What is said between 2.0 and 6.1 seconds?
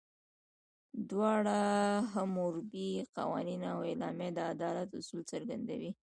حموربي قوانین او اعلامیه، د عدالت اصول څرګندوي.